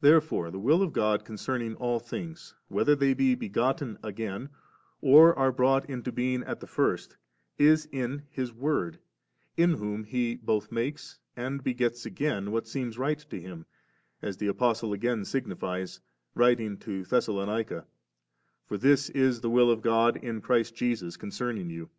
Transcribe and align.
Therefore 0.00 0.52
the 0.52 0.58
Will 0.60 0.82
of 0.82 0.92
God 0.92 1.24
concerning 1.24 1.74
all 1.74 1.98
things, 1.98 2.54
whether 2.68 2.94
they 2.94 3.12
be 3.12 3.34
begotten 3.34 3.98
again 4.04 4.50
or 5.00 5.36
are 5.36 5.50
brought 5.50 5.90
into 5.90 6.12
being 6.12 6.44
at 6.44 6.60
the 6.60 6.68
first, 6.68 7.16
is 7.58 7.88
in 7.90 8.22
His 8.30 8.52
Word, 8.52 9.00
in 9.56 9.72
whom 9.72 10.04
He 10.04 10.36
both 10.36 10.70
makes 10.70 11.18
and 11.34 11.64
begets 11.64 12.06
again 12.06 12.52
what 12.52 12.68
seems 12.68 12.98
right 12.98 13.18
to 13.18 13.40
Him; 13.40 13.66
as 14.22 14.36
the 14.36 14.46
Apostle 14.46 14.90
5 14.90 14.94
again 14.94 15.24
signifies, 15.24 15.98
writing 16.36 16.76
to 16.76 17.02
Thessalonica; 17.04 17.84
*for 18.66 18.78
this 18.78 19.10
is 19.10 19.40
the 19.40 19.50
will 19.50 19.72
of 19.72 19.82
God 19.82 20.16
in 20.18 20.40
Christ 20.40 20.76
Jesus 20.76 21.16
concerning 21.16 21.68
you. 21.68 21.90